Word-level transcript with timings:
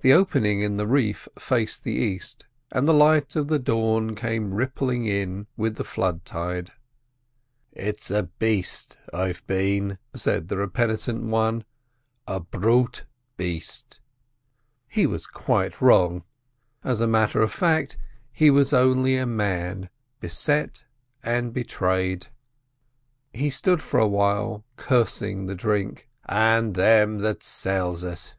The 0.00 0.12
opening 0.12 0.60
in 0.62 0.76
the 0.76 0.88
reef 0.88 1.28
faced 1.38 1.84
the 1.84 1.92
east, 1.94 2.46
and 2.72 2.88
the 2.88 2.92
light 2.92 3.36
of 3.36 3.46
the 3.46 3.60
dawn 3.60 4.16
came 4.16 4.52
rippling 4.52 5.06
in 5.06 5.46
with 5.56 5.76
the 5.76 5.84
flooding 5.84 6.22
tide. 6.24 6.72
"It's 7.70 8.10
a 8.10 8.24
baste 8.24 8.96
I've 9.14 9.46
been," 9.46 9.98
said 10.16 10.48
the 10.48 10.56
repentant 10.56 11.22
one—"a 11.22 12.40
brute 12.40 13.04
baste." 13.36 14.00
He 14.88 15.06
was 15.06 15.28
quite 15.28 15.80
wrong; 15.80 16.24
as 16.82 17.00
a 17.00 17.06
matter 17.06 17.40
of 17.40 17.52
fact, 17.52 17.96
he 18.32 18.50
was 18.50 18.72
only 18.72 19.16
a 19.16 19.26
man 19.26 19.90
beset 20.18 20.84
and 21.22 21.52
betrayed. 21.52 22.26
He 23.32 23.50
stood 23.50 23.80
for 23.80 24.00
a 24.00 24.08
while, 24.08 24.64
cursing 24.76 25.46
the 25.46 25.54
drink, 25.54 26.08
"and 26.28 26.74
them 26.74 27.20
that 27.20 27.44
sells 27.44 28.02
it." 28.02 28.34